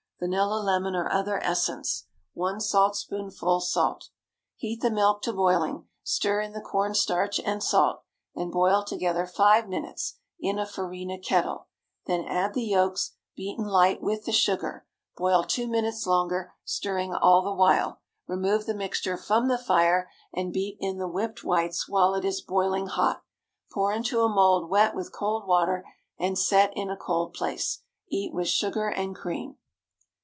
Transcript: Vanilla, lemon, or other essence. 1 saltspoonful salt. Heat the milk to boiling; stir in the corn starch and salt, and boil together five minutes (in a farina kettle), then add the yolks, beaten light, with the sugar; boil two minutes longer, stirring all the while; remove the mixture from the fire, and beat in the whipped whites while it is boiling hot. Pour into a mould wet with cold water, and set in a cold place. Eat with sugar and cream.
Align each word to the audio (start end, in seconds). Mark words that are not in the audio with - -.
Vanilla, 0.23 0.59
lemon, 0.61 0.95
or 0.95 1.11
other 1.11 1.41
essence. 1.43 2.05
1 2.35 2.61
saltspoonful 2.61 3.59
salt. 3.59 4.09
Heat 4.55 4.81
the 4.81 4.91
milk 4.91 5.23
to 5.23 5.33
boiling; 5.33 5.87
stir 6.03 6.41
in 6.41 6.53
the 6.53 6.61
corn 6.61 6.93
starch 6.93 7.39
and 7.39 7.63
salt, 7.63 8.03
and 8.35 8.51
boil 8.51 8.83
together 8.83 9.25
five 9.25 9.67
minutes 9.67 10.19
(in 10.39 10.59
a 10.59 10.67
farina 10.67 11.17
kettle), 11.17 11.69
then 12.05 12.23
add 12.25 12.53
the 12.53 12.61
yolks, 12.61 13.15
beaten 13.35 13.65
light, 13.65 14.03
with 14.03 14.25
the 14.25 14.31
sugar; 14.31 14.85
boil 15.17 15.43
two 15.43 15.67
minutes 15.67 16.05
longer, 16.05 16.53
stirring 16.63 17.15
all 17.15 17.41
the 17.41 17.51
while; 17.51 17.99
remove 18.27 18.67
the 18.67 18.75
mixture 18.75 19.17
from 19.17 19.47
the 19.47 19.57
fire, 19.57 20.07
and 20.31 20.53
beat 20.53 20.77
in 20.79 20.99
the 20.99 21.07
whipped 21.09 21.43
whites 21.43 21.89
while 21.89 22.13
it 22.13 22.23
is 22.23 22.43
boiling 22.43 22.85
hot. 22.85 23.23
Pour 23.71 23.91
into 23.91 24.21
a 24.21 24.29
mould 24.29 24.69
wet 24.69 24.93
with 24.95 25.11
cold 25.11 25.47
water, 25.47 25.83
and 26.19 26.37
set 26.37 26.71
in 26.77 26.91
a 26.91 26.95
cold 26.95 27.33
place. 27.33 27.81
Eat 28.11 28.31
with 28.31 28.47
sugar 28.47 28.87
and 28.87 29.15
cream. 29.15 29.55